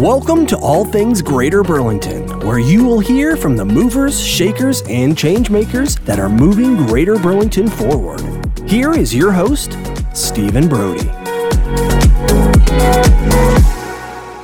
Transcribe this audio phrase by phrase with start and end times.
[0.00, 5.14] Welcome to All Things Greater Burlington, where you will hear from the movers, shakers, and
[5.14, 8.22] changemakers that are moving Greater Burlington forward.
[8.66, 9.76] Here is your host,
[10.14, 11.06] Stephen Brody.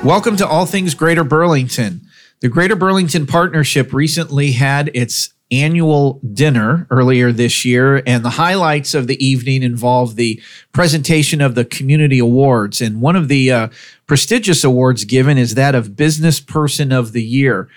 [0.04, 2.02] Welcome to All Things Greater Burlington.
[2.40, 8.94] The Greater Burlington Partnership recently had its annual dinner earlier this year, and the highlights
[8.94, 10.40] of the evening involved the
[10.72, 12.80] presentation of the community awards.
[12.80, 13.68] And one of the uh,
[14.06, 17.68] prestigious awards given is that of Business Person of the Year.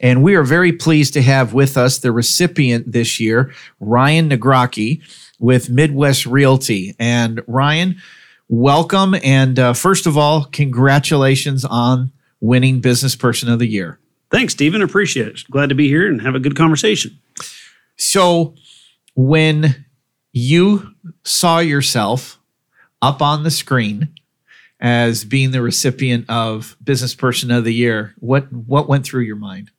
[0.00, 5.00] And we are very pleased to have with us the recipient this year, Ryan Nagrocki
[5.38, 6.94] with Midwest Realty.
[6.98, 7.96] And Ryan,
[8.48, 9.14] welcome.
[9.22, 13.98] And uh, first of all, congratulations on winning Business Person of the Year.
[14.34, 14.82] Thanks, Stephen.
[14.82, 15.44] Appreciate it.
[15.48, 17.20] Glad to be here and have a good conversation.
[17.96, 18.56] So,
[19.14, 19.84] when
[20.32, 20.92] you
[21.22, 22.40] saw yourself
[23.00, 24.08] up on the screen
[24.80, 29.36] as being the recipient of Business Person of the Year, what what went through your
[29.36, 29.70] mind?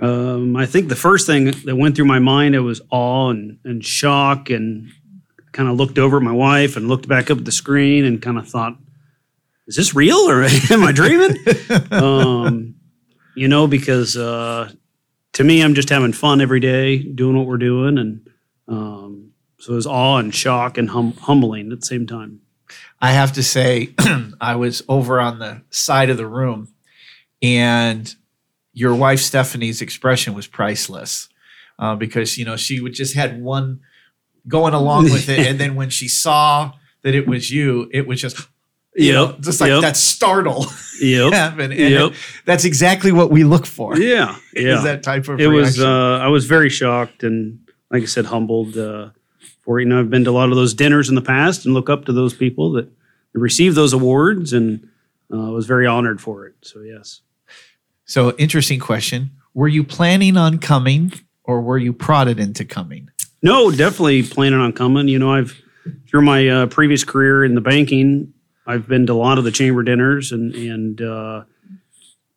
[0.00, 3.58] Um, I think the first thing that went through my mind it was awe and,
[3.62, 4.88] and shock, and
[5.52, 8.22] kind of looked over at my wife and looked back up at the screen and
[8.22, 8.78] kind of thought,
[9.66, 11.36] "Is this real or am I dreaming?"
[11.90, 12.75] um,
[13.36, 14.72] you know, because uh,
[15.34, 17.98] to me, I'm just having fun every day doing what we're doing.
[17.98, 18.30] And
[18.66, 22.40] um, so it was awe and shock and hum- humbling at the same time.
[23.00, 23.94] I have to say,
[24.40, 26.68] I was over on the side of the room
[27.42, 28.12] and
[28.72, 31.28] your wife Stephanie's expression was priceless
[31.78, 33.80] uh, because, you know, she would just had one
[34.48, 35.46] going along with it.
[35.46, 38.48] and then when she saw that it was you, it was just,
[38.96, 39.14] you yep.
[39.14, 39.82] know, just like yep.
[39.82, 40.66] that startle
[41.00, 41.32] yep.
[41.32, 41.70] happen.
[41.70, 42.12] And yep.
[42.12, 42.16] It,
[42.46, 43.98] that's exactly what we look for.
[43.98, 44.36] Yeah.
[44.56, 44.78] Yeah.
[44.78, 45.60] Is that type of It reaction.
[45.60, 47.58] was, uh, I was very shocked and,
[47.90, 49.10] like I said, humbled uh,
[49.60, 51.74] for, you know, I've been to a lot of those dinners in the past and
[51.74, 52.90] look up to those people that
[53.34, 54.88] receive those awards and
[55.30, 56.54] uh, was very honored for it.
[56.62, 57.20] So, yes.
[58.06, 59.32] So, interesting question.
[59.52, 61.12] Were you planning on coming
[61.44, 63.10] or were you prodded into coming?
[63.42, 65.06] No, definitely planning on coming.
[65.06, 65.60] You know, I've,
[66.08, 68.32] through my uh, previous career in the banking,
[68.66, 71.44] I've been to a lot of the chamber dinners, and and uh,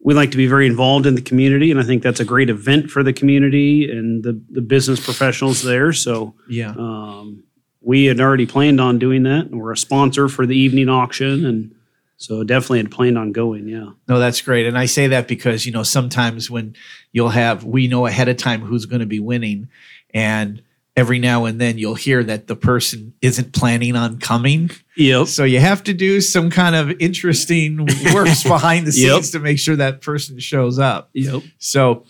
[0.01, 2.49] we like to be very involved in the community, and I think that's a great
[2.49, 5.91] event for the community and the the business professionals there.
[5.91, 7.43] So yeah, um,
[7.81, 11.45] we had already planned on doing that, and we're a sponsor for the evening auction,
[11.45, 11.75] and
[12.17, 13.67] so definitely had planned on going.
[13.67, 16.75] Yeah, no, that's great, and I say that because you know sometimes when
[17.11, 19.67] you'll have we know ahead of time who's going to be winning,
[20.13, 20.61] and
[20.99, 24.69] every now and then you'll hear that the person isn't planning on coming.
[24.97, 25.27] Yep.
[25.27, 29.31] So you have to do some kind of interesting works behind the scenes yep.
[29.31, 31.09] to make sure that person shows up.
[31.13, 31.43] Yep.
[31.57, 32.03] So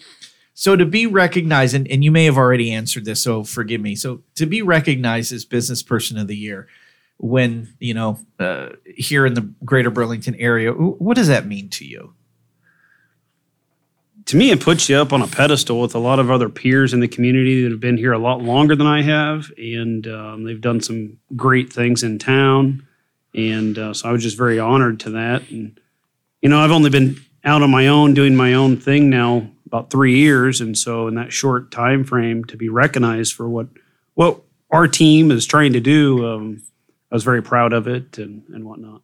[0.56, 3.96] so to be recognized, and, and you may have already answered this, so forgive me.
[3.96, 6.68] So to be recognized as business person of the year,
[7.18, 11.86] when you know uh, here in the greater Burlington area, what does that mean to
[11.86, 12.16] you?
[14.30, 16.94] To me, it puts you up on a pedestal with a lot of other peers
[16.94, 20.44] in the community that have been here a lot longer than I have, and um,
[20.44, 22.86] they've done some great things in town.
[23.34, 25.50] And uh, so I was just very honored to that.
[25.50, 25.80] And
[26.44, 29.90] you know, I've only been out on my own doing my own thing now about
[29.90, 33.70] three years, and so in that short time frame, to be recognized for what
[34.14, 36.62] what our team is trying to do, um,
[37.12, 39.02] I was very proud of it and and whatnot.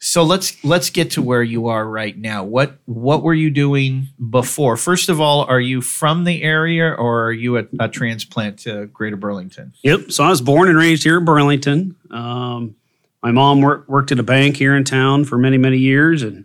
[0.00, 2.44] So let's let's get to where you are right now.
[2.44, 4.76] What what were you doing before?
[4.76, 8.86] First of all, are you from the area or are you a, a transplant to
[8.86, 9.72] Greater Burlington?
[9.82, 10.12] Yep.
[10.12, 11.96] So I was born and raised here in Burlington.
[12.12, 12.76] Um,
[13.24, 16.44] my mom work, worked at a bank here in town for many many years, and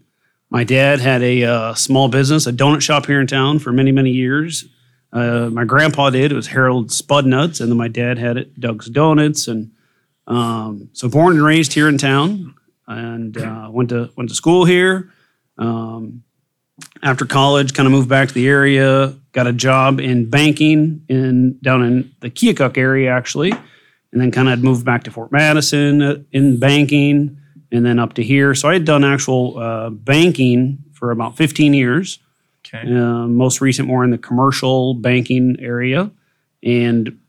[0.50, 3.92] my dad had a uh, small business, a donut shop here in town for many
[3.92, 4.66] many years.
[5.12, 6.32] Uh, my grandpa did.
[6.32, 9.70] It was Harold Spudnuts, and then my dad had it, Doug's Donuts, and
[10.26, 12.56] um, so born and raised here in town
[12.88, 15.12] and uh, went to went to school here.
[15.58, 16.24] Um,
[17.04, 21.60] after college, kind of moved back to the area, got a job in banking in
[21.60, 26.02] down in the Keokuk area actually, and then kind of moved back to Fort Madison
[26.02, 27.38] uh, in banking,
[27.72, 28.56] and then up to here.
[28.56, 32.20] So I had done actual uh, banking for about 15 years.
[32.66, 32.92] Okay.
[32.92, 36.10] Uh, most recent more in the commercial banking area,
[36.64, 37.20] and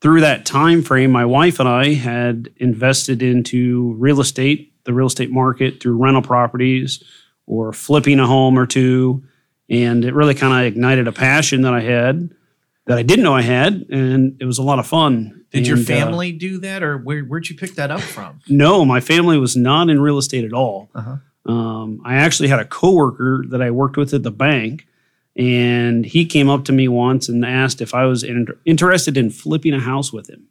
[0.00, 5.06] through that time frame, my wife and I had invested into real estate the real
[5.06, 7.04] estate market through rental properties
[7.46, 9.22] or flipping a home or two.
[9.68, 12.30] And it really kind of ignited a passion that I had
[12.86, 13.84] that I didn't know I had.
[13.90, 15.44] And it was a lot of fun.
[15.50, 18.00] Did and, your uh, family uh, do that or where, where'd you pick that up
[18.00, 18.40] from?
[18.48, 20.88] No, my family was not in real estate at all.
[20.94, 21.16] Uh-huh.
[21.44, 24.86] Um, I actually had a coworker that I worked with at the bank.
[25.36, 29.28] And he came up to me once and asked if I was in, interested in
[29.28, 30.48] flipping a house with him.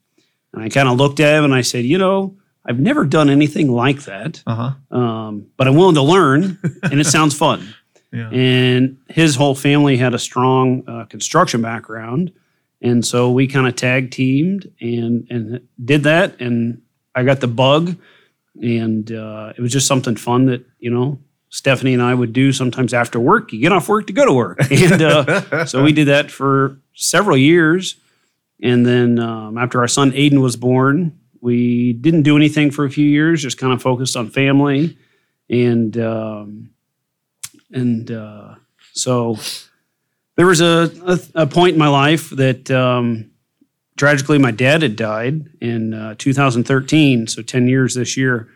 [0.54, 2.38] And I kind of looked at him and I said, you know,
[2.68, 4.98] I've never done anything like that, Uh huh.
[4.98, 7.74] um, but I'm willing to learn, and it sounds fun.
[8.12, 8.30] Yeah.
[8.32, 12.32] And his whole family had a strong uh, construction background,
[12.82, 16.40] and so we kind of tag teamed and and did that.
[16.42, 16.82] And
[17.16, 17.96] I got the bug,
[18.62, 22.52] and uh, it was just something fun that you know Stephanie and I would do
[22.52, 23.52] sometimes after work.
[23.54, 26.78] You get off work to go to work, and uh, so we did that for
[26.94, 27.96] several years.
[28.62, 32.90] And then um, after our son Aiden was born, we didn't do anything for a
[32.90, 34.98] few years, just kind of focused on family.
[35.50, 36.70] And um,
[37.72, 38.56] and uh,
[38.94, 39.38] so
[40.36, 43.32] there was a, a, a point in my life that um,
[43.98, 48.48] tragically my dad had died in uh, 2013, so 10 years this year.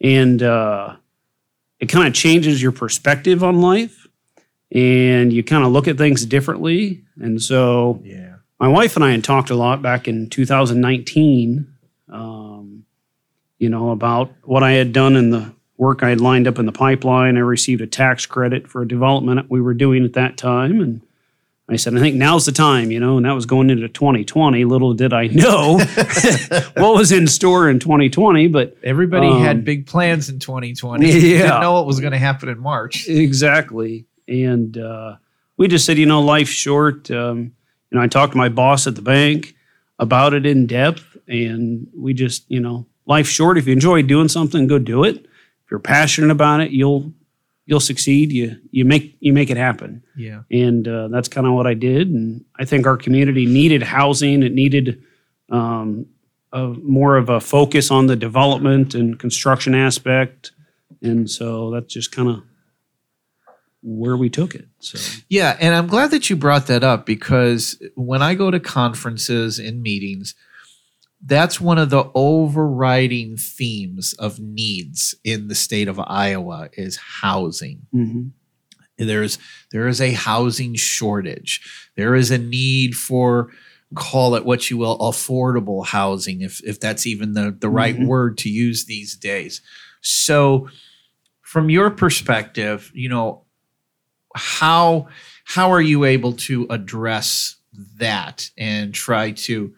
[0.00, 0.96] And uh,
[1.80, 4.06] it kind of changes your perspective on life
[4.72, 7.04] and you kind of look at things differently.
[7.20, 8.36] And so Yeah.
[8.60, 11.66] my wife and I had talked a lot back in 2019,
[12.10, 12.84] um,
[13.58, 16.66] you know, about what I had done and the work I had lined up in
[16.66, 17.36] the pipeline.
[17.36, 20.80] I received a tax credit for a development we were doing at that time.
[20.80, 21.00] And
[21.70, 24.64] I said, I think now's the time, you know, and that was going into 2020.
[24.64, 25.78] Little did I know
[26.76, 31.06] what was in store in 2020, but Everybody Um, had big plans in 2020.
[31.10, 31.38] Yeah.
[31.42, 33.06] Didn't know what was going to happen in March.
[33.08, 34.06] Exactly.
[34.26, 35.16] And uh,
[35.58, 37.10] we just said, you know, life's short.
[37.10, 37.52] Um,
[37.90, 39.54] you know, I talked to my boss at the bank
[39.98, 43.58] about it in depth, and we just, you know, life's short.
[43.58, 45.16] If you enjoy doing something, go do it.
[45.16, 47.12] If you're passionate about it, you'll
[47.66, 48.32] you'll succeed.
[48.32, 50.02] You you make you make it happen.
[50.16, 50.42] Yeah.
[50.50, 52.08] And uh, that's kind of what I did.
[52.08, 54.42] And I think our community needed housing.
[54.42, 55.02] It needed
[55.50, 56.06] um,
[56.52, 60.52] a, more of a focus on the development and construction aspect.
[61.02, 62.42] And so that's just kind of
[63.82, 64.66] where we took it.
[64.80, 68.58] So Yeah, and I'm glad that you brought that up because when I go to
[68.58, 70.34] conferences and meetings,
[71.24, 77.86] that's one of the overriding themes of needs in the state of Iowa is housing.
[78.98, 79.38] There's
[79.70, 81.60] there is a housing shortage.
[81.96, 83.50] There is a need for
[83.94, 88.06] call it what you will affordable housing if if that's even the the right Mhm.
[88.06, 89.60] word to use these days.
[90.02, 90.68] So
[91.42, 93.44] from your perspective, you know,
[94.34, 95.08] how
[95.44, 97.56] how are you able to address
[97.96, 99.72] that and try to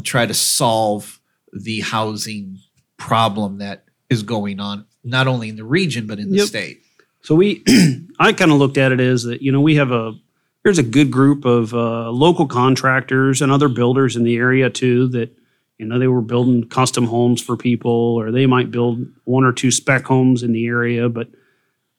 [0.00, 1.20] try to solve
[1.52, 2.58] the housing
[2.96, 6.46] problem that is going on not only in the region but in the Yep.
[6.48, 6.82] state
[7.22, 7.62] So we,
[8.18, 10.14] I kind of looked at it as that you know we have a
[10.62, 15.08] there's a good group of uh, local contractors and other builders in the area too
[15.08, 15.34] that
[15.78, 19.52] you know they were building custom homes for people or they might build one or
[19.52, 21.28] two spec homes in the area, but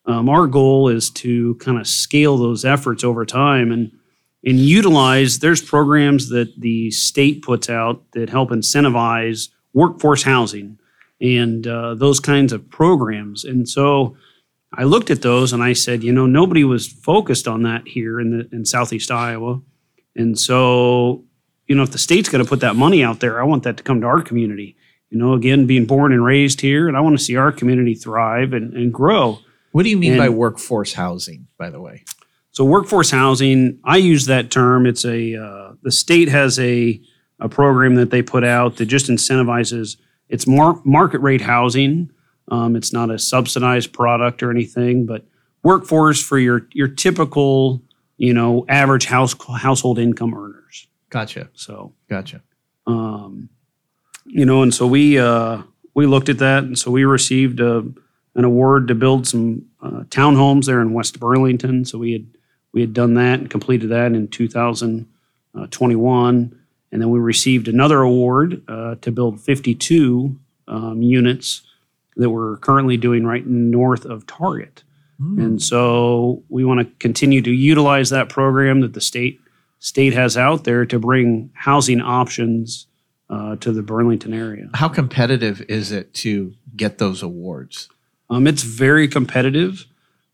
[0.06, 3.92] um, our goal is to kind of scale those efforts over time and
[4.46, 5.40] and utilize.
[5.40, 10.80] There's programs that the state puts out that help incentivize workforce housing
[11.20, 14.16] and uh, those kinds of programs, and so.
[14.74, 18.22] I looked at those and I said, you know, nobody was focused on that here
[18.22, 19.60] in the in Southeast Iowa,
[20.16, 21.26] and so,
[21.68, 23.76] you know, if the state's going to put that money out there, I want that
[23.78, 24.78] to come to our community.
[25.10, 27.96] You know, again, being born and raised here, and I want to see our community
[27.96, 29.40] thrive and, and grow.
[29.74, 32.06] what do you mean by workforce housing by the way
[32.52, 34.86] So workforce housing, I use that term.
[34.86, 37.02] It's a uh, the state has a
[37.40, 39.98] a program that they put out that just incentivizes.
[40.30, 42.12] It's mar- market rate housing.
[42.50, 45.26] Um, it's not a subsidized product or anything, but
[45.64, 47.82] workforce for your your typical
[48.18, 50.88] you know average house household income earners.
[51.10, 52.42] gotcha So gotcha
[52.88, 53.50] um,
[54.26, 55.62] you know, and so we uh,
[55.94, 57.80] we looked at that, and so we received a,
[58.36, 61.86] an award to build some uh, townhomes there in West Burlington.
[61.86, 62.26] So we had
[62.74, 66.60] we had done that and completed that in 2021,
[66.92, 70.38] and then we received another award uh, to build 52
[70.68, 71.64] um, units
[72.18, 74.84] that we're currently doing right north of Target.
[75.40, 79.40] And so we want to continue to utilize that program that the state
[79.78, 82.88] state has out there to bring housing options
[83.30, 84.68] uh, to the Burlington area.
[84.74, 87.88] how competitive is it to get those awards
[88.32, 89.86] Um, it's very competitive.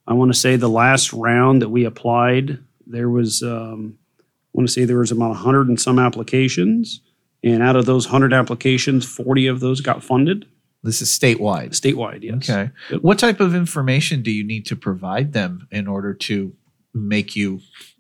[0.08, 4.24] I want to say the last round that we applied, there was, um, I
[4.54, 7.02] want to say there was about 100 and some applications.
[7.44, 10.46] And out of those 100 applications, 40 of those got funded
[10.84, 12.24] this is statewide statewide.
[12.24, 12.50] Yes.
[12.50, 12.70] Okay.
[12.92, 13.02] Yep.
[13.02, 16.54] What type of information do you need to provide them in order to
[16.94, 17.60] make you,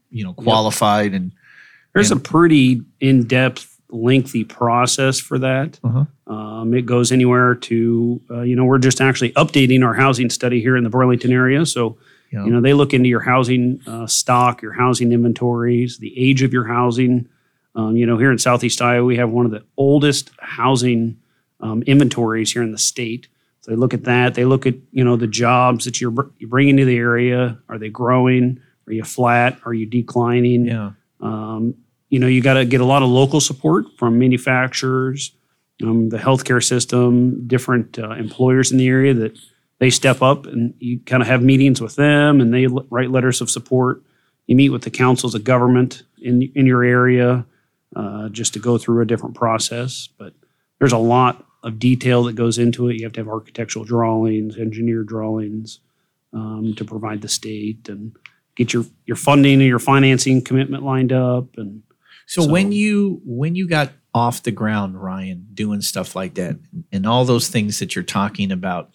[0.09, 1.31] you know, qualified and
[1.93, 2.17] There's Yeah.
[2.17, 5.79] a pretty in depth, lengthy process for that.
[5.83, 6.05] Uh-huh.
[6.33, 10.61] Um, it goes anywhere to, uh, you know, we're just actually updating our housing study
[10.61, 11.65] here in the Burlington area.
[11.65, 11.97] So,
[12.31, 16.13] you know, you know, they look into your housing uh, stock, your housing inventories, the
[16.17, 17.29] age of your housing.
[17.75, 21.17] Um, you know, here in Southeast Iowa, we have one of the oldest housing
[21.61, 23.27] um, inventories here in the state.
[23.61, 24.33] So they look at that.
[24.33, 27.59] They look at you know the jobs that you're br- you bring into the area.
[27.69, 28.59] Are they growing?
[28.87, 29.59] Are you flat?
[29.65, 30.65] Are you declining?
[30.65, 30.91] Yeah.
[31.19, 31.75] Um,
[32.09, 35.33] you know, you got to get a lot of local support from manufacturers,
[35.83, 39.37] um, the healthcare system, different uh, employers in the area that
[39.79, 43.11] they step up and you kind of have meetings with them and they l- write
[43.11, 44.01] letters of support.
[44.47, 47.45] You meet with the councils of government in in your area
[47.95, 50.07] uh, just to go through a different process.
[50.17, 50.33] But
[50.79, 52.95] there's a lot of detail that goes into it.
[52.95, 55.79] You have to have architectural drawings, engineer drawings
[56.33, 58.15] um, to provide the state and
[58.55, 61.83] get your your funding and your financing commitment lined up and
[62.27, 66.57] So, So- when you when you got off the ground, Ryan, doing stuff like that,
[66.91, 68.91] and all those things that you're talking about,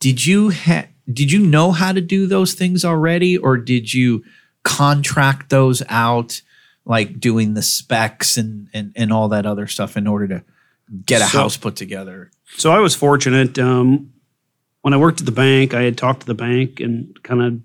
[0.00, 4.24] did you ha- did you know how to do those things already, or did you
[4.62, 6.40] contract those out,
[6.86, 10.44] like doing the specs and and and all that other stuff in order to
[11.06, 12.30] get a So- house put together?
[12.56, 13.58] So I was fortunate.
[13.58, 14.10] Um,
[14.82, 17.60] when I worked at the bank, I had talked to the bank and kind of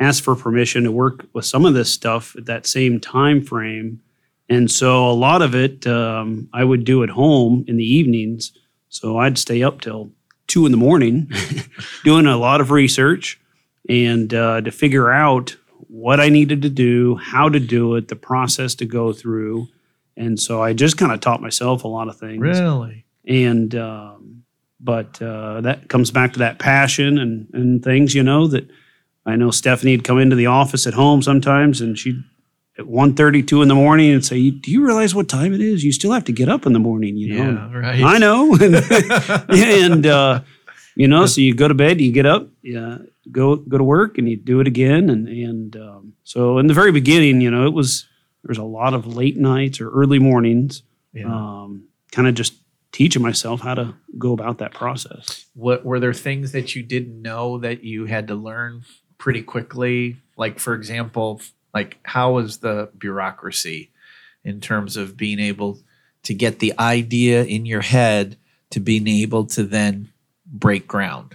[0.00, 4.00] asked for permission to work with some of this stuff at that same time frame.
[4.48, 8.52] And so a lot of it um, I would do at home in the evenings.
[8.88, 10.10] So I'd stay up till
[10.46, 11.30] two in the morning
[12.04, 13.40] doing a lot of research
[13.88, 15.56] and uh, to figure out
[15.88, 19.68] what I needed to do, how to do it, the process to go through.
[20.16, 23.04] And so I just kind of taught myself a lot of things Really?
[23.26, 24.42] and um,
[24.80, 28.68] but uh, that comes back to that passion and and things you know that
[29.24, 32.22] I know Stephanie would come into the office at home sometimes and she'd
[32.78, 35.92] at 1.32 in the morning and say do you realize what time it is you
[35.92, 38.02] still have to get up in the morning you know Yeah, right.
[38.02, 38.56] I know
[39.48, 40.40] and uh,
[40.96, 42.98] you know so you go to bed you get up yeah
[43.30, 46.74] go go to work and you do it again and and um, so in the
[46.74, 48.06] very beginning you know it was
[48.42, 51.26] there was a lot of late nights or early mornings Yeah.
[51.26, 52.54] um, kind of just
[52.90, 55.46] teaching myself how to go about that process.
[55.54, 58.82] what were there things that you didn't know that you had to learn
[59.18, 61.40] pretty quickly like for example
[61.74, 63.90] like how was the bureaucracy
[64.44, 65.78] in terms of being able
[66.24, 68.36] to get the idea in your head
[68.70, 70.10] to being able to then
[70.46, 71.34] break ground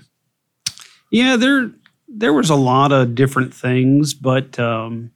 [1.09, 1.71] Yeah, there
[2.07, 5.11] there was a lot of different things, but um,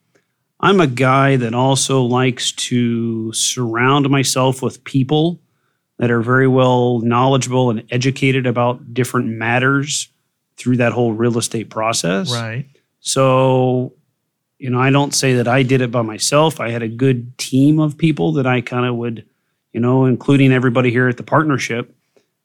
[0.59, 5.39] I'm a guy that also likes to surround myself with people
[5.97, 10.09] that are very well knowledgeable and educated about different matters
[10.57, 12.31] through that whole real estate process.
[12.31, 12.65] right
[12.99, 13.93] So,
[14.62, 16.60] you know, I don't say that I did it by myself.
[16.60, 19.25] I had a good team of people that I kind of would,
[19.74, 21.96] you know, including everybody here at the partnership,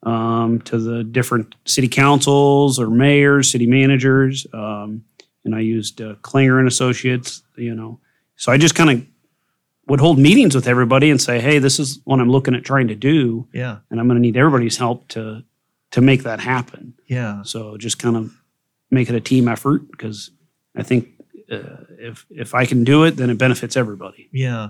[0.02, 4.46] um, to the different city councils or mayors, city managers.
[4.54, 5.04] Um,
[5.44, 8.00] and I used uh, Klingner and Associates, you know.
[8.36, 9.06] So I just kind of
[9.86, 12.88] would hold meetings with everybody and say, hey, this is what I'm looking at trying
[12.88, 13.46] to do.
[13.52, 15.44] yeah And I'm going to need everybody's help to,
[15.90, 16.94] to make that happen.
[17.06, 18.32] yeah So just kind of
[18.90, 20.30] make it a team effort because
[20.74, 21.08] I think
[21.50, 24.28] uh, if if I can do it, then it benefits everybody.
[24.32, 24.68] yeah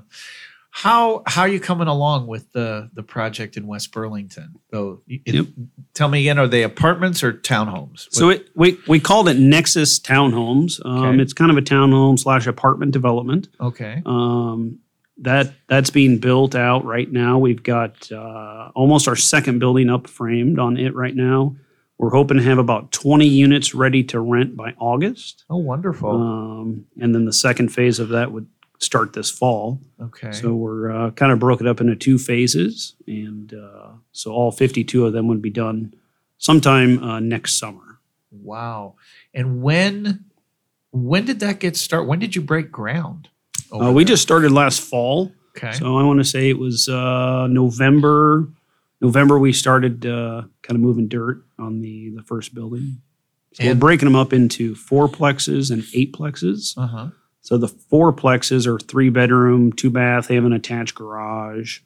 [0.71, 5.47] how how are you coming along with the the project in west burlington so Yep.
[5.95, 9.99] tell me again are they apartments or townhomes So it we we called it Nexus
[9.99, 10.85] Townhomes.
[10.85, 11.23] Um, Okay.
[11.23, 13.49] It's kind of a townhome slash apartment development.
[13.59, 14.81] okay Um,
[15.23, 17.39] that that's being built out right now.
[17.39, 21.57] We've got uh, almost our second building up framed on it right now.
[21.99, 25.45] We're hoping to have about 20 units ready to rent by August.
[25.49, 28.47] oh wonderful Um, and then the second phase of that would
[28.79, 29.81] start this fall.
[30.01, 34.33] okay So we're uh, kind of broke it up into two phases, and uh, so
[34.33, 35.95] all 52 of them would be done
[36.39, 37.99] sometime uh, next summer.
[38.31, 38.95] Wow.
[39.33, 40.25] And when
[40.93, 42.09] when did that get started?
[42.09, 43.29] When did you break ground?
[43.73, 44.13] Uh, we there?
[44.13, 45.73] just started last fall, okay.
[45.73, 48.49] so I want to say it was uh, November.
[49.01, 53.03] November we started uh, kind of moving dirt on the the first building.
[53.55, 56.77] So we're breaking them up into four plexes and eightplexes.
[56.77, 57.07] uh huh.
[57.41, 61.79] So the four plexes are three bedroom, two bath, they have an attached garage,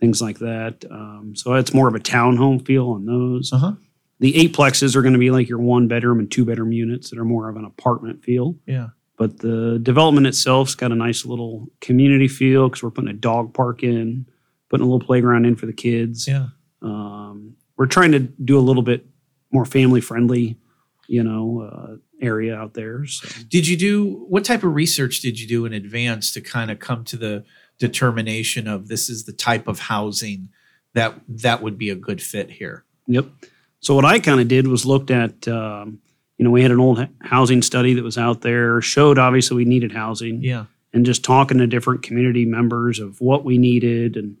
[0.00, 0.84] things like that.
[0.90, 3.52] Um, so it's more of a townhome feel on those.
[3.52, 3.72] Uh huh.
[4.20, 7.18] The eightplexes are going to be like your one bedroom and two bedroom units that
[7.18, 8.56] are more of an apartment feel.
[8.66, 8.88] Yeah.
[9.16, 13.54] But the development itself's got a nice little community feel because we're putting a dog
[13.54, 14.26] park in,
[14.74, 16.26] putting a little playground in for the kids.
[16.26, 16.48] Yeah.
[16.82, 19.06] Um, we're trying to do a little bit
[19.52, 20.56] more family friendly,
[21.06, 23.06] you know, uh, area out there.
[23.06, 23.28] So.
[23.48, 26.80] Did you do what type of research did you do in advance to kind of
[26.80, 27.44] come to the
[27.78, 30.48] determination of this is the type of housing
[30.94, 32.84] that that would be a good fit here?
[33.06, 33.26] Yep.
[33.78, 36.00] So what I kind of did was looked at, um,
[36.36, 39.64] you know, we had an old housing study that was out there, showed obviously we
[39.66, 40.64] needed housing, Yeah.
[40.92, 44.36] and just talking to different community members of what we needed and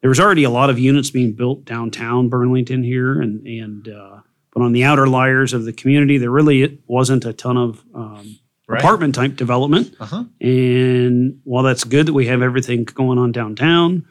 [0.00, 4.20] there was already a lot of units being built downtown Burlington here, and and uh,
[4.52, 8.38] but on the outer layers of the community, there really wasn't a ton of um,
[8.70, 8.80] Right.
[8.82, 9.96] apartment type development.
[9.98, 10.24] Uh-huh.
[10.42, 14.04] And while that's good that we have everything going on downtown,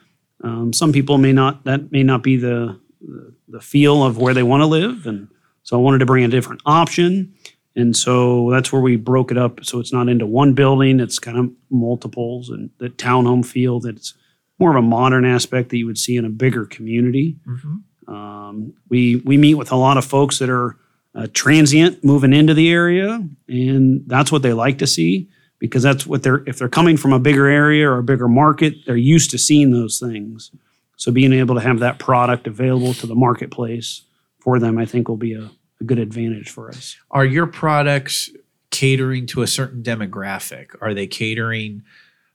[0.43, 4.33] um, some people may not that may not be the, the the feel of where
[4.33, 5.27] they want to live, and
[5.61, 7.35] so I wanted to bring a different option.
[7.75, 9.63] And so that's where we broke it up.
[9.63, 13.97] So it's not into one building; it's kind of multiples, and the townhome feel that
[13.97, 14.15] it's
[14.59, 17.37] more of a modern aspect that you would see in a bigger community.
[17.47, 17.81] Mhm.
[18.11, 20.77] Um, we we meet with a lot of folks that are
[21.13, 25.27] uh, transient moving into the area, and that's what they like to see
[25.59, 28.75] because that's what they're if they're coming from a bigger area or a bigger market,
[28.85, 30.51] they're used to seeing those things.
[30.95, 34.01] So being able to have that product available to the marketplace
[34.39, 35.49] for them, I think, will be a,
[35.79, 36.97] a good advantage for us.
[37.11, 38.31] Are your products
[38.71, 40.75] catering to a certain demographic?
[40.81, 41.83] Are they catering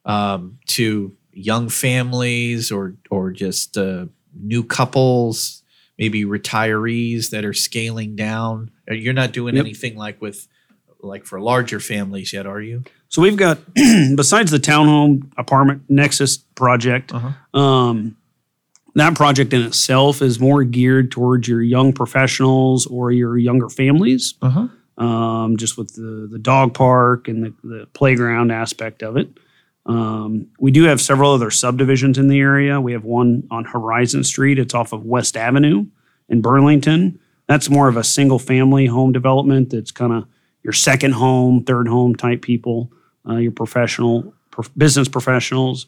[0.05, 5.63] um, to young families or or just uh, new couples?
[5.99, 8.71] Maybe retirees that are scaling down.
[8.91, 9.65] Uh, You're not doing Yep.
[9.65, 10.49] anything like with
[11.01, 12.85] like for larger families yet, are you?
[13.09, 13.59] So we've got
[14.17, 17.59] besides the townhome apartment Nexus project, Uh-huh.
[17.61, 18.17] um,
[18.95, 24.35] that project in itself is more geared towards your young professionals or your younger families.
[24.43, 24.69] Uh huh.
[25.05, 29.29] um, just with the, the dog park and the, the playground aspect of it.
[29.87, 32.81] Um, we do have several other subdivisions in the area.
[32.81, 34.59] We have one on Horizon Street.
[34.59, 35.87] It's off of West Avenue
[36.29, 37.19] in Burlington.
[37.49, 39.71] That's more of a single family home development.
[39.71, 40.27] That's kind of
[40.63, 42.93] your second home, third home type people,
[43.29, 45.87] uh, your professional prof- business professionals.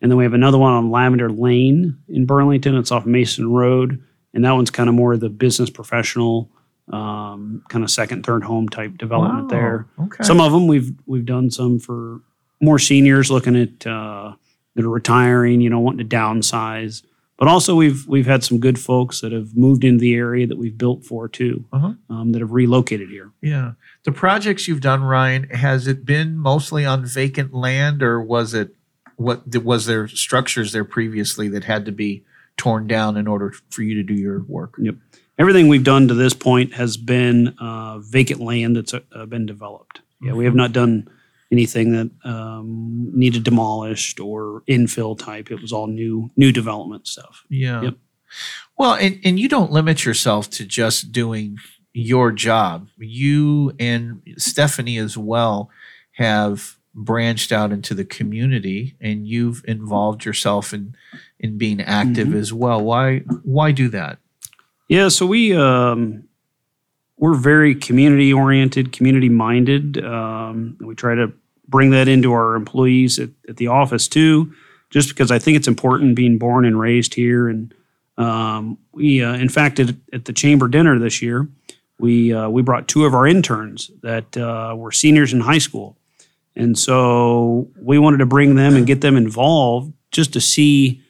[0.00, 2.76] And then we have another one on Lavender Lane in Burlington.
[2.76, 6.50] It's off Mason Road, and that one's kind of more of the business professional,
[6.90, 9.48] um, kind of second, third home type development Wow.
[9.50, 9.86] there.
[10.00, 10.24] Okay.
[10.24, 12.20] Some of them we've we've done some for
[12.60, 14.34] more seniors looking at uh,
[14.74, 17.02] that are retiring, you know, wanting to downsize.
[17.36, 20.56] But also we've we've had some good folks that have moved into the area that
[20.56, 21.92] we've built for too, Uh-huh.
[22.08, 23.32] um, that have relocated here.
[23.42, 23.72] Yeah.
[24.04, 28.74] The projects you've done, Ryan, has it been mostly on vacant land or was it
[29.16, 32.24] what was there structures there previously that had to be
[32.56, 34.74] torn down in order for you to do your work?
[34.78, 34.94] Yep.
[35.36, 40.00] Everything we've done to this point has been uh, vacant land that's uh, been developed.
[40.22, 41.08] Yeah, we have not done
[41.54, 45.50] anything that um, needed demolished or infill type.
[45.50, 47.44] It was all new new development stuff.
[47.48, 47.82] Yeah.
[47.82, 47.94] Yep.
[48.76, 51.58] Well, and, and you don't limit yourself to just doing
[51.92, 52.88] your job.
[52.98, 55.70] You and Stephanie as well
[56.12, 60.94] have branched out into the community and you've involved yourself in
[61.38, 62.40] in being active Mhm.
[62.42, 62.80] as well.
[62.84, 63.18] Why
[63.56, 64.18] why do that?
[64.88, 66.24] Yeah, so we um,
[67.16, 70.02] we're very community oriented, community minded.
[70.04, 71.32] Um, we try to
[71.68, 74.52] bring that into our employees at, at the office too,
[74.90, 77.48] just because I think it's important being born and raised here.
[77.48, 77.74] And
[78.16, 81.48] um, we, uh, in fact, at, at the chamber dinner this year,
[81.98, 85.96] we uh, we brought two of our interns that uh, were seniors in high school,
[86.56, 91.02] and so we wanted to bring them and get them involved just to see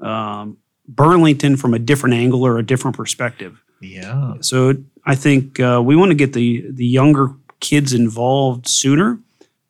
[0.00, 3.62] um, Burlington from a different angle or a different perspective.
[3.80, 4.34] Yeah.
[4.40, 9.18] So I think uh, we want to get the the younger kids involved sooner,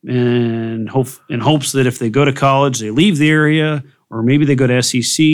[0.06, 4.22] and hope in hopes that if they go to college, they leave the area, or
[4.22, 5.26] maybe they go to SEC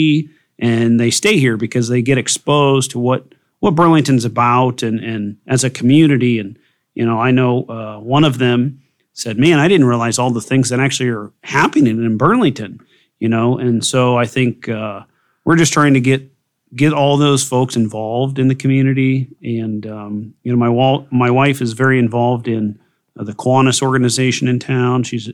[0.59, 5.37] and they stay here because they get exposed to what what Burlington's about and and
[5.47, 6.39] as a community.
[6.39, 6.57] And
[6.93, 8.81] you know, I know uh, one of them
[9.13, 12.79] said, "Man, I didn't realize all the things that actually are happening in Burlington."
[13.19, 15.01] You know, and so I think uh,
[15.45, 16.31] we're just trying to get
[16.75, 19.29] get all those folks involved in the community.
[19.41, 22.79] And um, you know, my wal- my wife is very involved in
[23.19, 25.03] uh, the Kiwanis organization in town.
[25.03, 25.29] She's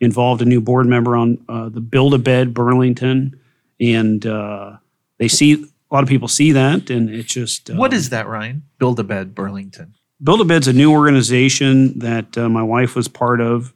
[0.00, 3.38] involved a new board member on uh, the Build a Bed Burlington,
[3.80, 4.76] and uh,
[5.18, 8.26] they see a lot of people see that, and it's just uh, What is that,
[8.26, 8.62] Ryan?
[8.78, 9.94] Build a bed, Burlington.
[10.22, 13.74] Build a Bed's a new organization that uh, my wife was part of.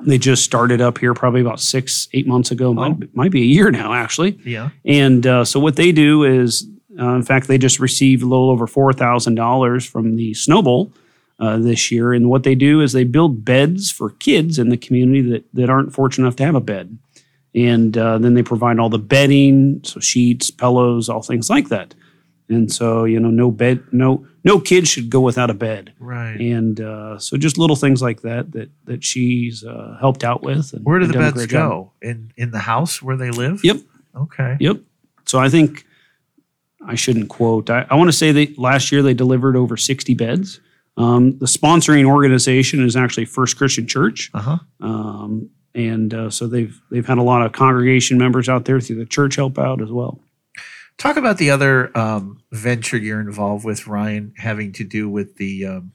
[0.00, 2.72] They just started up here probably about six, eight months ago.
[2.72, 4.38] Might, be- might be a year now, actually.
[4.44, 4.70] Yeah.
[4.84, 6.66] And uh, so what they do is,
[6.98, 10.62] uh, in fact, they just received a little over four thousand dollars from the Snow
[10.62, 10.92] Bowl
[11.40, 12.12] uh, this year.
[12.12, 15.70] And what they do is they build beds for kids in the community that that
[15.70, 16.98] aren't fortunate enough to have a bed.
[17.54, 21.94] And uh, then they provide all the bedding, so sheets, pillows, all things like that.
[22.48, 25.92] And so you know, no bed, no no kid should go without a bed.
[25.98, 26.38] Right.
[26.38, 30.72] And uh, so just little things like that that that she's uh, helped out with.
[30.72, 31.70] And Where do the beds job.
[31.70, 31.92] go?
[32.02, 33.64] In in the house where they live?
[33.64, 33.78] Yep.
[34.16, 34.56] Okay.
[34.60, 34.80] Yep.
[35.24, 35.86] So I think
[36.86, 37.70] I shouldn't quote.
[37.70, 40.60] I, I want to say that last year they delivered over 60 beds.
[40.96, 44.30] Um, the sponsoring organization is actually First Christian Church.
[44.34, 44.58] Uh huh.
[44.80, 48.96] Um, and uh, so they've they've had a lot of congregation members out there through
[48.96, 50.20] the church help out as well.
[50.98, 55.64] Talk about the other um, venture you're involved with, Ryan, having to do with the
[55.64, 55.92] um,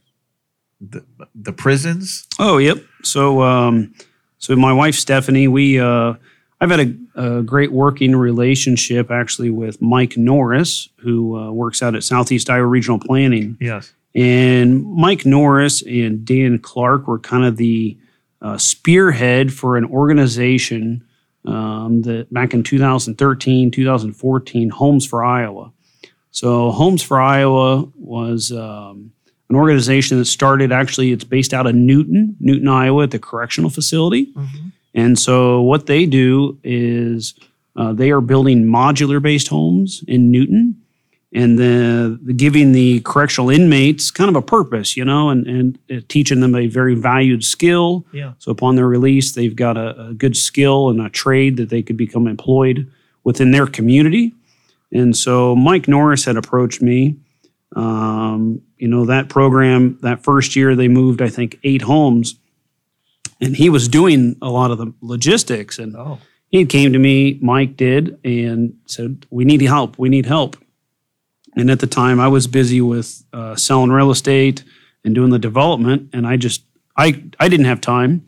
[0.81, 2.27] the, the prisons.
[2.39, 2.77] Oh, yep.
[3.03, 3.93] So, um,
[4.38, 6.13] so my wife Stephanie, we uh,
[6.60, 6.79] I've had
[7.15, 12.49] a, a great working relationship actually with Mike Norris, who uh, works out at Southeast
[12.49, 13.58] Iowa Regional Planning.
[13.60, 13.93] Yes.
[14.15, 17.97] And Mike Norris and Dan Clark were kind of the
[18.41, 21.06] uh, spearhead for an organization
[21.45, 25.71] um, that back in 2013, 2014, Homes for Iowa.
[26.32, 29.12] So Homes for Iowa was um,
[29.49, 33.69] an organization that started actually, it's based out of Newton, Newton, Iowa, at the correctional
[33.69, 34.34] facility.
[34.93, 37.36] And so what they do is
[37.75, 40.82] uh, they are building modular based homes in Newton
[41.36, 45.80] and the, the giving the correctional inmates kind of a purpose, you know, and, and
[45.91, 48.06] uh, teaching them a very valued skill.
[48.13, 48.34] Yeah.
[48.39, 51.84] So upon their release, they've got a, a good skill and a trade that they
[51.84, 52.89] could become employed
[53.26, 54.34] within their community.
[54.93, 57.17] And so Mike Norris had approached me.
[57.76, 62.36] Um, you know, that program, that first year, they moved, I think, eight homes.
[63.41, 65.80] And he was doing a lot of the logistics.
[65.80, 66.19] And Oh.
[66.50, 69.98] he came to me, Mike did, and said, We need help.
[70.00, 70.56] We need help.
[71.55, 74.63] And at the time, I was busy with uh, selling real estate
[75.03, 76.63] and doing the development, and I just
[76.97, 78.27] I I didn't have time.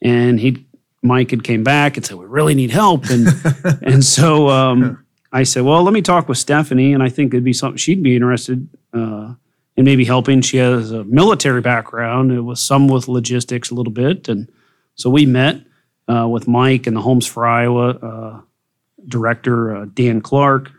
[0.00, 0.66] And he
[1.02, 3.28] Mike had came back and said, "We really need help." And
[3.82, 7.44] and so um, I said, "Well, let me talk with Stephanie, and I think it'd
[7.44, 9.34] be something she'd be interested uh,
[9.76, 13.92] in maybe helping." She has a military background, it was some with logistics a little
[13.92, 14.50] bit, and
[14.94, 15.60] so we met
[16.08, 18.40] uh, with Mike and the Homes for Iowa uh,
[19.06, 20.70] director uh, Dan Clark.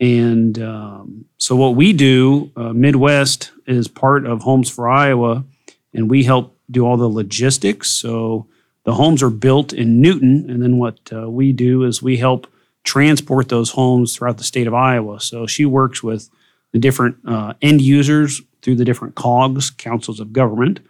[0.00, 5.44] And um, so, what we do, uh, Midwest is part of Homes for Iowa,
[5.92, 7.90] and we help do all the logistics.
[7.90, 8.46] So,
[8.84, 12.48] the homes are built in Newton, and then what uh, we do is we help
[12.82, 15.20] transport those homes throughout the state of Iowa.
[15.20, 16.28] So, she works with
[16.72, 20.80] the different uh, end users through the different COGS, councils of government,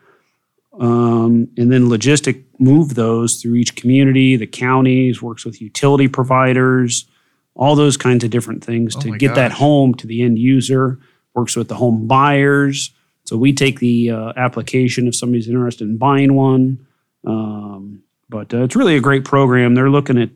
[0.80, 7.06] um, and then logistic move those through each community, the counties, works with utility providers
[7.54, 10.98] all those kinds of different things Oh to get that home to the end user.
[11.34, 12.92] Works with the home buyers.
[13.24, 16.86] So we take the uh, application if somebody's interested in buying one.
[17.26, 19.74] Um, but uh, it's really a great program.
[19.74, 20.30] They're looking at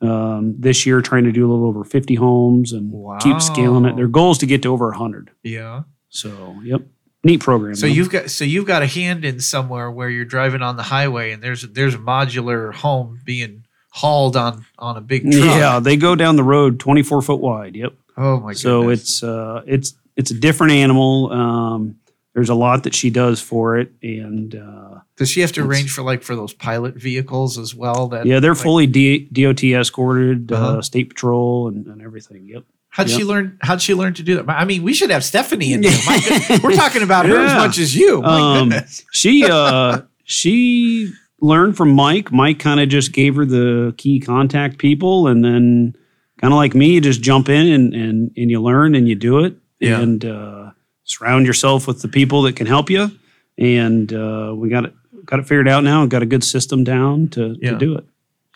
[0.00, 3.96] um, this year trying to do a little over 50 homes and keep scaling it.
[3.96, 5.30] Their goal is to get to over 100.
[5.42, 5.84] Yeah.
[6.08, 6.82] So, yep,
[7.24, 7.74] neat program.
[7.74, 7.92] So though.
[7.92, 11.32] you've got so you've got a hand in somewhere where you're driving on the highway
[11.32, 13.61] and there's there's a modular home being
[13.94, 15.44] hauled on on a big truck.
[15.44, 17.76] yeah, they go down the road 24 foot wide.
[17.76, 17.92] Yep.
[18.16, 18.56] Oh my God.
[18.58, 19.00] so goodness.
[19.02, 21.30] it's uh, it's it's a different animal.
[21.32, 21.96] Um,
[22.34, 25.90] there's a lot that she does for it, and uh, Does she have to arrange
[25.92, 28.08] for like for those pilot vehicles as well?
[28.08, 30.82] That yeah, they're like, fully D- DOT escorted, uh Uh-huh.
[30.82, 32.46] state patrol, and, and everything.
[32.46, 32.64] Yep.
[32.88, 33.58] How'd she learn?
[33.62, 34.48] How'd she learn to do that?
[34.50, 35.92] I mean, we should have Stephanie in here.
[36.06, 36.58] My.
[36.64, 38.20] We're talking about her as much as you.
[38.22, 39.04] My Um, goodness.
[39.12, 42.32] She uh, she learned from Mike.
[42.32, 45.94] Mike kind of just gave her the key contact people, and then
[46.40, 49.14] kind of like me, you just jump in and and and you learn and you
[49.14, 50.00] do it, Yeah.
[50.00, 50.70] and uh,
[51.04, 53.10] surround yourself with the people that can help you.
[53.58, 54.94] And uh, we got it
[55.26, 57.72] got it figured out now, and got a good system down to Yeah.
[57.72, 58.04] to do it.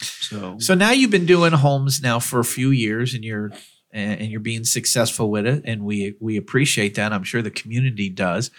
[0.01, 3.51] So So now you've been doing homes now for a few years, and you're
[3.93, 7.13] and and you're being successful with it, and we we appreciate that.
[7.13, 8.51] I'm sure the community does.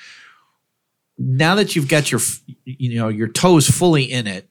[1.18, 2.22] Now that you've got your
[2.66, 4.50] you know your toes fully in it,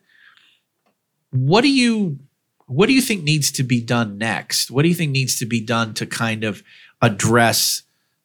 [1.31, 2.19] what do you
[2.67, 4.71] what do you think needs to be done next?
[4.71, 6.63] What do you think needs to be done to kind of
[7.01, 7.83] address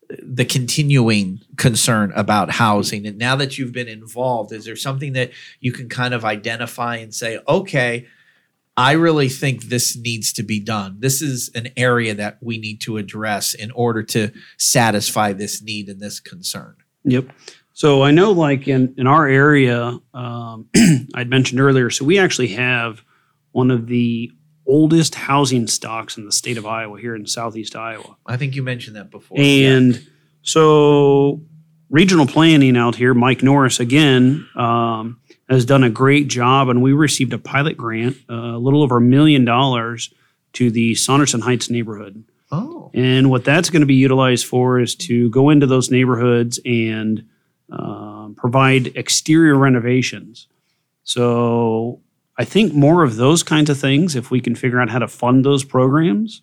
[0.10, 3.06] the continuing concern about housing?
[3.06, 6.98] And now that you've been involved, is there something that you can kind of identify
[6.98, 8.08] and say, okay,
[8.78, 10.98] I really think this needs to be done.
[11.00, 15.88] This is an area that we need to address in order to satisfy this need
[15.88, 16.76] and this concern.
[17.04, 17.30] Yep.
[17.74, 20.70] So I know, like in in our area, um,
[21.16, 21.90] I'd mentioned earlier.
[21.90, 23.04] So we actually have
[23.52, 24.32] one of the
[24.66, 28.64] oldest housing stocks in the state of Iowa here in southeast Iowa, I think you
[28.64, 29.38] mentioned that before.
[29.40, 30.08] and
[30.44, 31.42] so
[31.90, 36.94] regional planning out here, Mike Norris again um, has done a great job, and we
[36.94, 40.14] received a pilot grant, uh, a little over a million dollars,
[40.54, 42.24] to the Saunderson Heights neighborhood.
[42.52, 46.60] oh, And what that's going to be utilized for is to go into those neighborhoods
[46.66, 47.28] and
[47.72, 50.48] um, provide exterior renovations.
[51.04, 52.02] So
[52.38, 55.08] I think more of those kinds of things, if we can figure out how to
[55.08, 56.42] fund those programs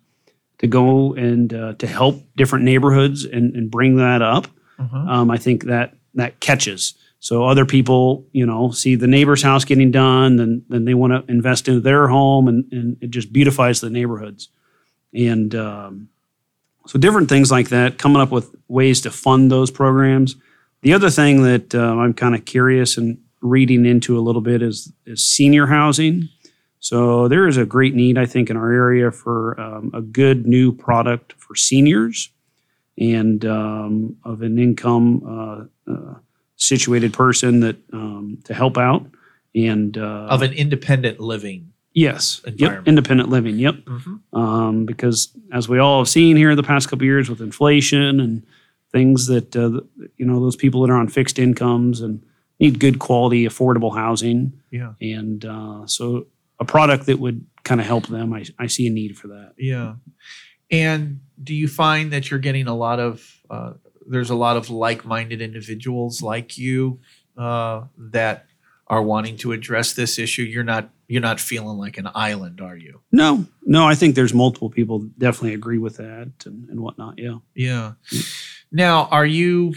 [0.58, 4.46] to go and uh, to help different neighborhoods and, and bring that up,
[4.78, 4.96] uh-huh.
[4.96, 9.64] um, I think that that catches So other people, you know, see the neighbor's house
[9.64, 13.32] getting done, then then they want to invest in their home, and, and it just
[13.32, 14.48] beautifies the neighborhoods.
[15.12, 16.08] And um,
[16.86, 20.36] so different things like that, coming up with ways to fund those programs.
[20.82, 24.62] The other thing that uh, I'm kind of curious and reading into a little bit
[24.62, 26.28] is, is senior housing.
[26.80, 30.46] So there is a great need, I think, in our area for um, a good
[30.46, 32.30] new product for seniors
[32.96, 35.22] and um, of an income
[35.88, 36.14] uh, uh,
[36.56, 39.06] situated person that um, to help out
[39.54, 41.72] and uh, Of an independent living.
[41.94, 43.76] yes, yep, independent living, yep.
[44.32, 47.40] Um, because as we all have seen here in the past couple of years with
[47.40, 48.46] inflation and
[48.92, 49.80] things that uh,
[50.16, 52.22] you know those people that are on fixed incomes and
[52.60, 54.94] need good quality affordable housing Yeah.
[55.00, 56.26] and uh, so
[56.60, 59.52] a product that would kind of help them I, I see a need for that
[59.58, 59.94] Yeah.
[60.70, 63.72] And do you find that you're getting a lot of, uh,
[64.06, 67.00] there's a lot of like minded individuals like you
[67.38, 68.46] uh, that
[68.86, 70.42] are wanting to address this issue?
[70.42, 73.00] You're not, you're not feeling like an island, are you?
[73.12, 77.14] no no i think there's multiple people that definitely agree with that and, and whatnot
[77.18, 77.92] yeah Yeah.
[78.70, 79.74] Now, are you,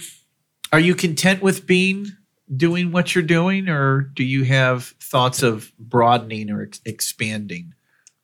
[0.72, 2.08] are you content with being
[2.56, 7.74] doing what you're doing or do you have thoughts of broadening or ex- expanding?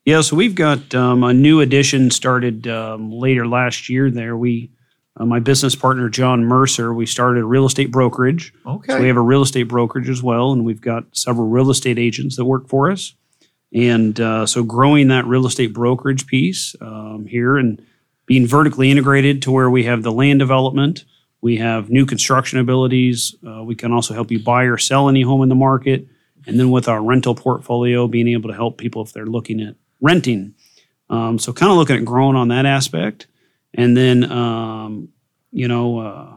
[0.06, 4.10] Yeah, so we've got um, a new addition started um, later last year.
[4.10, 4.72] There, we,
[5.18, 8.54] uh, my business partner John Mercer, we started a real estate brokerage.
[8.66, 8.94] Okay.
[8.94, 12.00] So we have a real estate brokerage as well, and we've got several real estate
[12.00, 13.16] agents that work for us.
[13.74, 17.86] And uh, so growing that real estate brokerage piece um, here and
[18.28, 21.06] being vertically integrated to where we have the land development,
[21.42, 23.36] we have new construction abilities.
[23.48, 26.08] Uh, we can also help you buy or sell any home in the market.
[26.46, 29.76] And then with our rental portfolio, being able to help people if they're looking at
[30.02, 30.56] renting.
[31.10, 33.28] Um, so kind of looking at growing on that aspect.
[33.74, 35.10] And then, um,
[35.52, 36.36] you know, uh,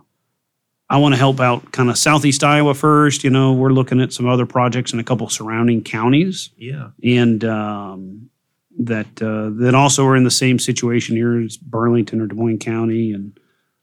[0.88, 3.24] I want to help out kind of Southeast Iowa first.
[3.24, 6.90] You know, we're looking at some other projects in a couple surrounding counties yeah.
[7.02, 8.29] and um,
[8.78, 12.58] that uh, that also are in the same situation here as Burlington or Des Moines
[12.58, 13.38] County, and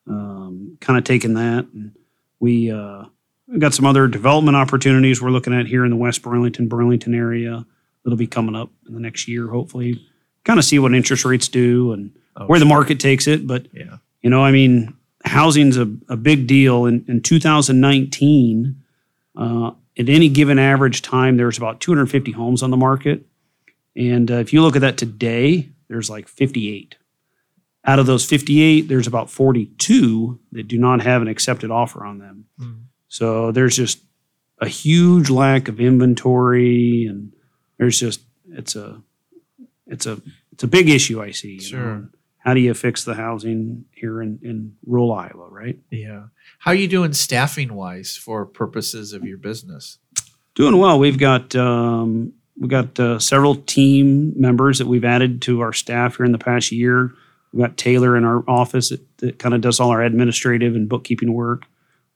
[0.08, 1.66] um, kind of taking that.
[1.74, 1.92] And
[2.40, 3.04] we uh,
[3.48, 7.14] we've got some other development opportunities we're looking at here in the West Burlington Burlington
[7.14, 7.66] area
[8.04, 10.02] that'll be coming up in the next year, hopefully.
[10.46, 13.66] Kind of see what interest rates do and Oh, where the market takes it, but
[13.74, 13.98] Yeah.
[14.22, 14.94] you know, I mean,
[15.26, 16.86] housing's a, a big deal.
[16.86, 18.76] In, in 2019,
[19.36, 23.26] uh, at any given average time, there's about 250 homes on the market.
[23.98, 26.96] And uh, if you look at that today, there's like 58.
[27.84, 32.20] Out of those 58, there's about 42 that do not have an accepted offer on
[32.20, 32.46] them.
[32.60, 32.84] Mm.
[33.08, 34.00] So there's just
[34.60, 37.34] a huge lack of inventory, and
[37.78, 39.02] there's just it's a
[39.86, 41.54] it's a it's a big issue I see.
[41.54, 42.10] you know, Sure.
[42.40, 45.80] How do you fix the housing here in, in rural Iowa, right?
[45.92, 46.28] Yeah.
[46.60, 49.98] How are you doing staffing wise for purposes of your business?
[50.56, 50.98] Doing well.
[50.98, 56.18] We've got um, we've got uh, several team members that we've added to our staff
[56.18, 57.14] here in the past year.
[57.54, 60.90] We've got Taylor in our office that, that kind of does all our administrative and
[60.90, 61.66] bookkeeping work.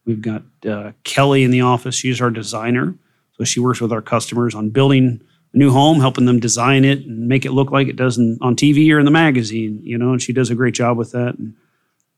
[0.05, 1.95] We've got uh, Kelly in the office.
[1.95, 2.95] She's our designer,
[3.37, 5.21] so she works with our customers on building
[5.53, 8.37] a new home, helping them design it and make it look like it does in,
[8.41, 9.79] on TV or in the magazine.
[9.83, 11.35] You know, and she does a great job with that.
[11.37, 11.53] And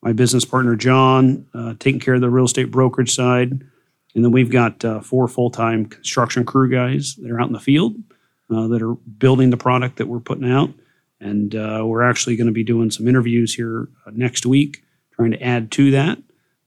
[0.01, 3.63] my business partner John uh, taking care of the real estate brokerage side.
[4.15, 7.53] And then we've got uh, four full time construction crew guys that are out in
[7.53, 7.95] the field
[8.49, 10.69] uh, that are building the product that we're putting out.
[11.19, 14.83] And uh, we're actually going to be doing some interviews here uh, next week,
[15.15, 16.17] trying to add to that.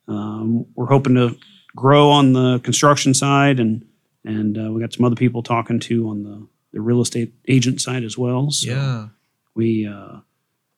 [0.08, 1.36] Um, we're hoping to
[1.74, 3.84] grow on the construction side, and
[4.24, 7.80] and uh, we got some other people talking to on the, the real estate agent
[7.80, 8.50] side as well.
[8.50, 9.08] So Yeah.
[9.54, 10.20] we uh,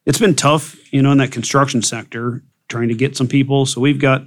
[0.07, 3.65] it's been tough, you know, in that construction sector trying to get some people.
[3.65, 4.23] So we've got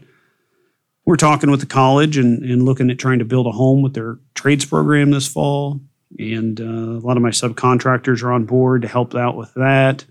[1.06, 3.96] we're talking with the college and, and looking at trying to build a home with
[3.96, 5.82] their trades program this fall.
[6.20, 10.06] And uh, a lot of my subcontractors are on board to help out with that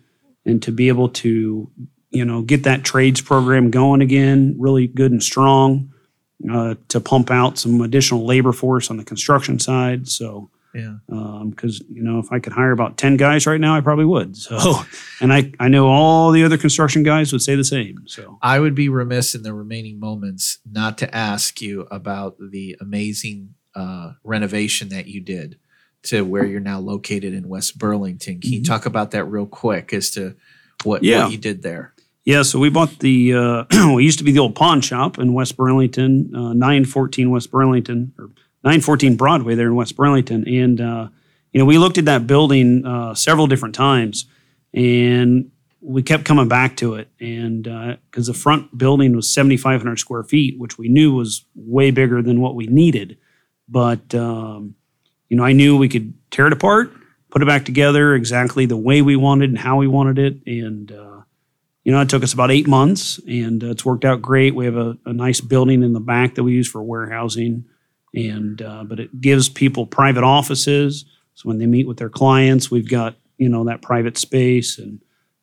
[0.46, 1.70] and to be able to,
[2.10, 5.92] you know, get that trades program going again, really good and strong,
[6.50, 10.08] uh, to pump out some additional labor force on the construction side.
[10.08, 10.96] So, Yeah.
[11.50, 14.36] because you know if I could hire about ten guys right now, I probably would.
[14.36, 14.56] So,
[15.20, 18.04] and I I know all the other construction guys would say the same.
[18.06, 22.76] So, I would be remiss in the remaining moments not to ask you about the
[22.80, 25.58] amazing uh, renovation that you did
[26.04, 28.40] to where you're now located in West Burlington.
[28.40, 28.66] Can you Mhm.
[28.66, 30.34] talk about that real quick as to
[30.84, 31.24] what, Yeah.
[31.24, 31.92] what you did there?
[32.24, 35.32] yeah, so we bought the uh, we used to be the old pawn shop in
[35.34, 38.30] West Burlington, uh, nine fourteen West Burlington or
[38.64, 41.08] nine fourteen Broadway there in West Burlington, and uh,
[41.52, 44.26] you know we looked at that building uh, several different times,
[44.72, 45.50] and
[45.82, 47.64] we kept coming back to it, and
[48.10, 52.40] because the front building was 7,500 square feet, which we knew was way bigger than
[52.40, 53.16] what we needed,
[53.68, 54.74] but um,
[55.30, 56.92] you know, I knew we could tear it apart,
[57.30, 60.92] put it back together exactly the way we wanted and how we wanted it, and
[60.92, 61.20] uh,
[61.84, 64.54] you know, it took us about eight months, and uh, it's worked out great.
[64.54, 67.64] We have a, a, nice building in the back that we use for warehousing,
[68.12, 71.06] and uh, but it gives people private offices.
[71.34, 75.00] So when they meet with their clients, we've got you know that private space and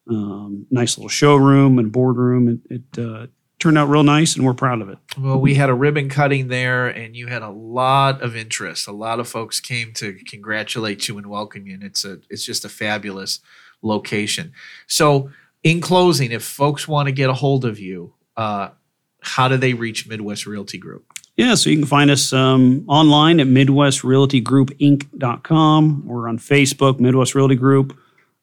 [0.09, 2.61] um, nice little showroom and boardroom.
[2.69, 3.27] It, it uh,
[3.59, 4.97] turned out real nice, and we're proud of it.
[5.17, 8.87] Well, we had a ribbon cutting there, and you had a lot of interest.
[8.87, 12.45] A lot of folks came to congratulate you and welcome you, and it's a it's
[12.45, 13.39] just a fabulous
[13.81, 14.53] location.
[14.87, 15.31] So,
[15.63, 18.69] in closing, if folks want to get a hold of you, uh,
[19.21, 21.05] how do they reach Midwest Realty Group?
[21.35, 26.07] Yeah, so you can find us um, online at MidwestRealtyGroupInc.com.
[26.07, 27.95] We're on Facebook, Midwest Realty Group.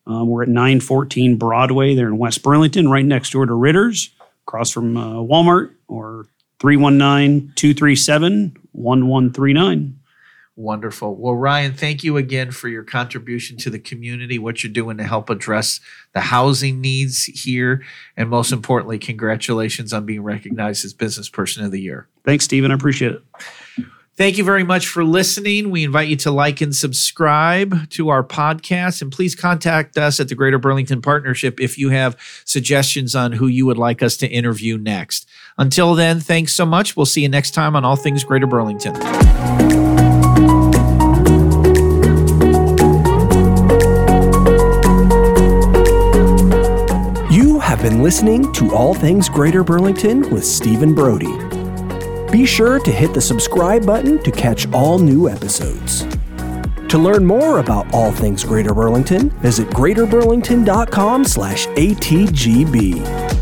[0.06, 4.10] Um, we're at 914 Broadway there in West Burlington, right next door to Ritter's,
[4.46, 6.26] across from uh, Walmart, or
[6.60, 9.98] 319 237 1139.
[10.56, 11.16] Wonderful.
[11.16, 15.04] Well, Ryan, thank you again for your contribution to the community, what you're doing to
[15.04, 15.80] help address
[16.12, 17.82] the housing needs here.
[18.16, 22.06] And most importantly, congratulations on being recognized as Business Person of the Year.
[22.24, 22.70] Thanks, Stephen.
[22.70, 23.22] I appreciate it.
[24.16, 25.70] Thank you very much for listening.
[25.70, 29.02] We invite you to like and subscribe to our podcast.
[29.02, 33.48] And please contact us at the Greater Burlington Partnership if you have suggestions on who
[33.48, 35.28] you would like us to interview next.
[35.58, 36.96] Until then, thanks so much.
[36.96, 38.94] We'll see you next time on All Things Greater Burlington.
[47.32, 51.53] You have been listening to All Things Greater Burlington with Stephen Brody.
[52.30, 56.06] Be sure to hit the subscribe button to catch all new episodes.
[56.88, 63.34] To learn more about all things Greater Burlington, visit greaterburlington.com slash ATGB.